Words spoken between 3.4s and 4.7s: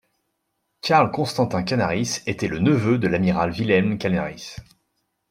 Wilhelm Canaris.